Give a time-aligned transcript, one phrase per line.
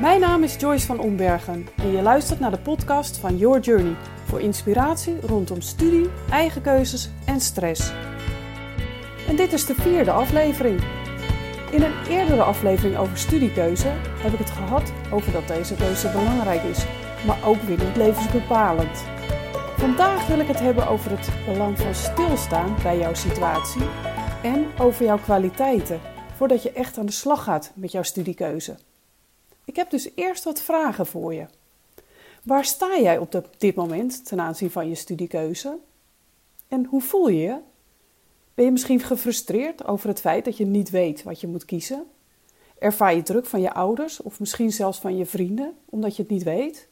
[0.00, 3.96] Mijn naam is Joyce van Ombergen en je luistert naar de podcast van Your Journey
[4.24, 7.92] voor inspiratie rondom studie, eigen keuzes en stress.
[9.28, 10.80] En dit is de vierde aflevering.
[11.70, 13.88] In een eerdere aflevering over studiekeuze
[14.22, 16.84] heb ik het gehad over dat deze keuze belangrijk is,
[17.26, 19.04] maar ook weer niet levensbepalend.
[19.76, 23.88] Vandaag wil ik het hebben over het belang van stilstaan bij jouw situatie
[24.42, 26.00] en over jouw kwaliteiten
[26.36, 28.76] voordat je echt aan de slag gaat met jouw studiekeuze.
[29.68, 31.46] Ik heb dus eerst wat vragen voor je.
[32.42, 35.78] Waar sta jij op dit moment ten aanzien van je studiekeuze?
[36.68, 37.58] En hoe voel je je?
[38.54, 42.06] Ben je misschien gefrustreerd over het feit dat je niet weet wat je moet kiezen?
[42.78, 46.30] Ervaar je druk van je ouders of misschien zelfs van je vrienden omdat je het
[46.30, 46.88] niet weet?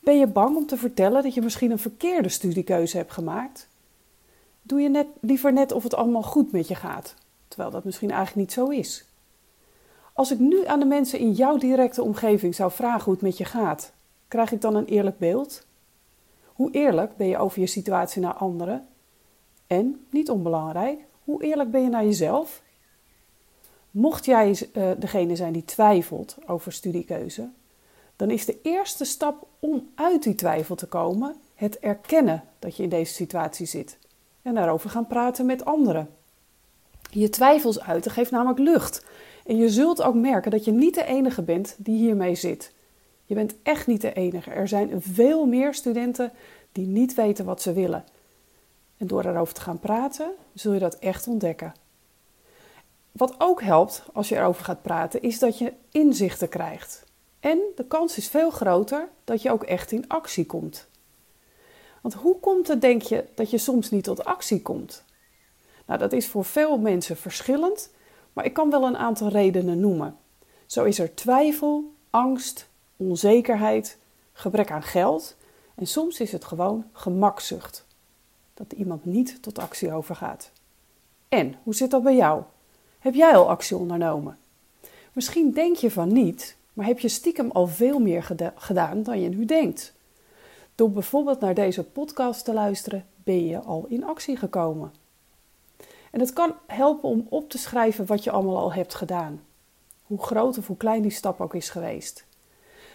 [0.00, 3.68] Ben je bang om te vertellen dat je misschien een verkeerde studiekeuze hebt gemaakt?
[4.62, 7.14] Doe je net, liever net of het allemaal goed met je gaat,
[7.48, 9.04] terwijl dat misschien eigenlijk niet zo is?
[10.16, 13.38] Als ik nu aan de mensen in jouw directe omgeving zou vragen hoe het met
[13.38, 13.92] je gaat,
[14.28, 15.66] krijg ik dan een eerlijk beeld?
[16.44, 18.86] Hoe eerlijk ben je over je situatie naar anderen?
[19.66, 22.62] En, niet onbelangrijk, hoe eerlijk ben je naar jezelf?
[23.90, 27.48] Mocht jij uh, degene zijn die twijfelt over studiekeuze,
[28.16, 32.82] dan is de eerste stap om uit die twijfel te komen het erkennen dat je
[32.82, 33.98] in deze situatie zit
[34.42, 36.08] en daarover gaan praten met anderen.
[37.10, 39.04] Je twijfels uiten geeft namelijk lucht
[39.46, 42.72] en je zult ook merken dat je niet de enige bent die hiermee zit.
[43.24, 44.50] Je bent echt niet de enige.
[44.50, 46.32] Er zijn veel meer studenten
[46.72, 48.04] die niet weten wat ze willen.
[48.96, 51.74] En door erover te gaan praten, zul je dat echt ontdekken.
[53.12, 57.04] Wat ook helpt als je erover gaat praten, is dat je inzichten krijgt.
[57.40, 60.88] En de kans is veel groter dat je ook echt in actie komt.
[62.02, 65.04] Want hoe komt het, denk je, dat je soms niet tot actie komt?
[65.86, 67.90] Nou, dat is voor veel mensen verschillend,
[68.36, 70.16] maar ik kan wel een aantal redenen noemen.
[70.66, 73.98] Zo is er twijfel, angst, onzekerheid,
[74.32, 75.36] gebrek aan geld
[75.74, 77.86] en soms is het gewoon gemakzucht.
[78.54, 80.50] Dat iemand niet tot actie overgaat.
[81.28, 82.42] En hoe zit dat bij jou?
[82.98, 84.38] Heb jij al actie ondernomen?
[85.12, 89.28] Misschien denk je van niet, maar heb je stiekem al veel meer gedaan dan je
[89.28, 89.92] nu denkt.
[90.74, 94.92] Door bijvoorbeeld naar deze podcast te luisteren, ben je al in actie gekomen.
[96.10, 99.44] En het kan helpen om op te schrijven wat je allemaal al hebt gedaan.
[100.02, 102.24] Hoe groot of hoe klein die stap ook is geweest.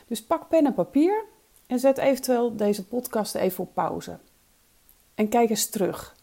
[0.07, 1.23] Dus pak pen en papier
[1.67, 4.17] en zet eventueel deze podcast even op pauze.
[5.15, 6.15] En kijk eens terug.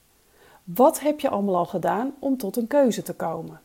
[0.65, 3.61] Wat heb je allemaal al gedaan om tot een keuze te komen?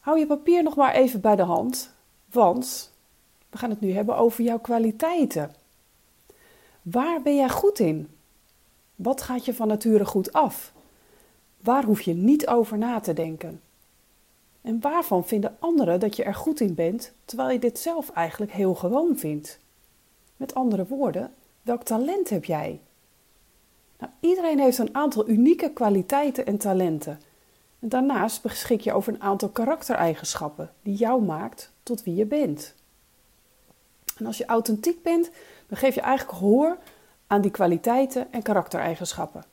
[0.00, 1.90] Hou je papier nog maar even bij de hand,
[2.30, 2.92] want
[3.50, 5.54] we gaan het nu hebben over jouw kwaliteiten.
[6.82, 8.08] Waar ben jij goed in?
[8.94, 10.72] Wat gaat je van nature goed af?
[11.62, 13.60] Waar hoef je niet over na te denken?
[14.62, 18.52] En waarvan vinden anderen dat je er goed in bent, terwijl je dit zelf eigenlijk
[18.52, 19.58] heel gewoon vindt?
[20.36, 21.30] Met andere woorden,
[21.62, 22.80] welk talent heb jij?
[23.98, 27.20] Nou, iedereen heeft een aantal unieke kwaliteiten en talenten.
[27.78, 32.74] En daarnaast beschik je over een aantal karaktereigenschappen die jou maakt tot wie je bent.
[34.16, 35.30] En als je authentiek bent,
[35.66, 36.78] dan geef je eigenlijk gehoor
[37.26, 39.44] aan die kwaliteiten en karaktereigenschappen.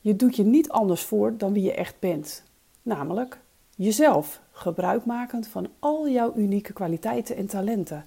[0.00, 2.42] Je doet je niet anders voor dan wie je echt bent,
[2.82, 3.40] namelijk
[3.76, 8.04] jezelf, gebruikmakend van al jouw unieke kwaliteiten en talenten.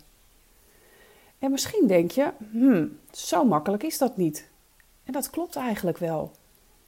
[1.39, 4.49] En misschien denk je, hmm, zo makkelijk is dat niet.
[5.03, 6.31] En dat klopt eigenlijk wel.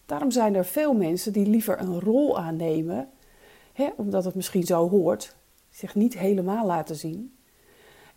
[0.05, 3.09] Daarom zijn er veel mensen die liever een rol aannemen,
[3.73, 5.35] hè, omdat het misschien zo hoort,
[5.69, 7.35] zich niet helemaal laten zien.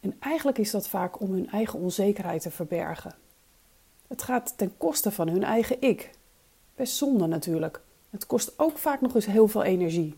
[0.00, 3.14] En eigenlijk is dat vaak om hun eigen onzekerheid te verbergen.
[4.06, 6.10] Het gaat ten koste van hun eigen ik.
[6.78, 7.80] Best zonde natuurlijk.
[8.10, 10.16] Het kost ook vaak nog eens heel veel energie.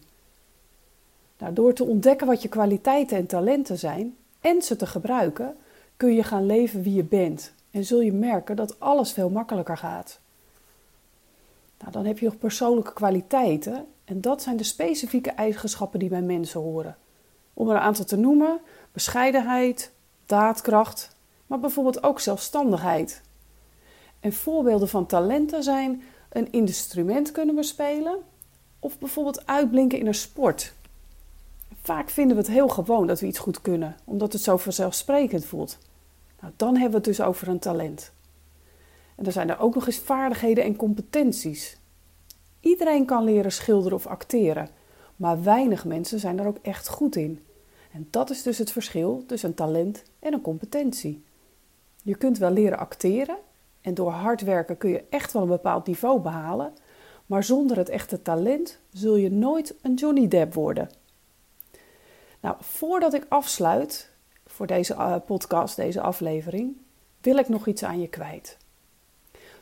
[1.39, 5.57] Nou, door te ontdekken wat je kwaliteiten en talenten zijn en ze te gebruiken,
[5.97, 9.77] kun je gaan leven wie je bent en zul je merken dat alles veel makkelijker
[9.77, 10.21] gaat.
[11.79, 16.23] Nou, dan heb je nog persoonlijke kwaliteiten en dat zijn de specifieke eigenschappen die bij
[16.23, 16.97] mensen horen.
[17.55, 18.61] Om er een aantal te noemen:
[18.93, 19.93] bescheidenheid,
[20.27, 21.17] daadkracht,
[21.47, 23.23] maar bijvoorbeeld ook zelfstandigheid.
[24.21, 28.19] En voorbeelden van talenten zijn een instrument kunnen bespelen
[28.79, 30.73] of bijvoorbeeld uitblinken in een sport.
[31.83, 35.45] Vaak vinden we het heel gewoon dat we iets goed kunnen, omdat het zo vanzelfsprekend
[35.45, 35.79] voelt.
[36.41, 38.13] Nou, dan hebben we het dus over een talent.
[39.17, 41.77] En dan zijn er ook nog eens vaardigheden en competenties.
[42.61, 44.69] Iedereen kan leren schilderen of acteren,
[45.17, 47.41] maar weinig mensen zijn er ook echt goed in.
[47.93, 51.25] En dat is dus het verschil tussen een talent en een competentie.
[52.03, 53.37] Je kunt wel leren acteren
[53.81, 56.73] en door hard werken kun je echt wel een bepaald niveau behalen,
[57.27, 60.91] maar zonder het echte talent zul je nooit een Johnny Depp worden.
[62.41, 64.11] Nou, voordat ik afsluit
[64.47, 66.77] voor deze uh, podcast, deze aflevering,
[67.21, 68.57] wil ik nog iets aan je kwijt.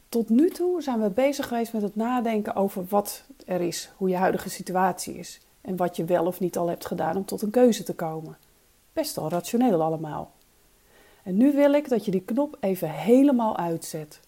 [0.08, 4.08] Tot nu toe zijn we bezig geweest met het nadenken over wat er is, hoe
[4.08, 7.42] je huidige situatie is en wat je wel of niet al hebt gedaan om tot
[7.42, 8.36] een keuze te komen.
[8.92, 10.32] Best wel rationeel allemaal.
[11.28, 14.20] En nu wil ik dat je die knop even helemaal uitzet.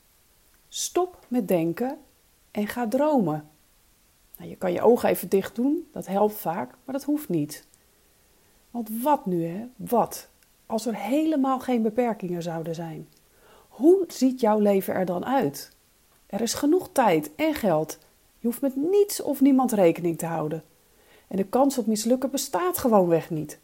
[0.69, 1.99] Stop met denken
[2.51, 3.49] en ga dromen.
[4.37, 7.67] Nou, je kan je ogen even dicht doen, dat helpt vaak, maar dat hoeft niet.
[8.71, 9.67] Want wat nu, hè?
[9.77, 10.29] Wat?
[10.67, 13.09] Als er helemaal geen beperkingen zouden zijn.
[13.69, 15.73] Hoe ziet jouw leven er dan uit?
[16.27, 17.99] Er is genoeg tijd en geld.
[18.39, 20.65] Je hoeft met niets of niemand rekening te houden.
[21.29, 23.59] En de kans op mislukken bestaat gewoonweg niet.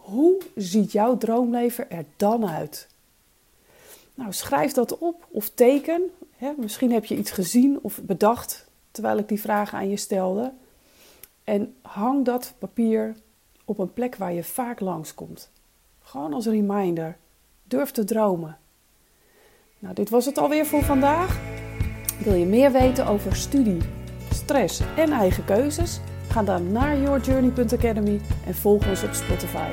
[0.00, 2.88] Hoe ziet jouw droomleven er dan uit?
[4.14, 6.02] Nou, schrijf dat op of teken.
[6.56, 10.52] misschien heb je iets gezien of bedacht terwijl ik die vragen aan je stelde.
[11.44, 13.16] En hang dat papier
[13.64, 15.50] op een plek waar je vaak langskomt.
[16.02, 17.16] Gewoon als reminder.
[17.62, 18.58] Durf te dromen.
[19.78, 21.38] Nou, dit was het alweer voor vandaag.
[22.24, 23.80] Wil je meer weten over studie,
[24.30, 26.00] stress en eigen keuzes?
[26.30, 29.70] Ga dan naar yourjourney.academy en volg ons op Spotify.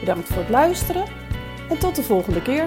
[0.00, 1.04] Bedankt voor het luisteren
[1.70, 2.66] en tot de volgende keer.